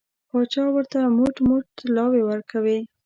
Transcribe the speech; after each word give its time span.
پاچا 0.29 0.63
ورته 0.75 0.99
موټ 1.17 1.35
موټ 1.47 1.63
طلاوې 1.77 2.21
ورکوي. 2.25 2.79